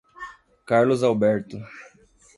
[0.65, 1.59] Carlos Alberto.